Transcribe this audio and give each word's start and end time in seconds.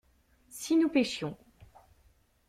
Si 0.49 0.75
nous 0.77 0.89
pêchions. 0.89 1.37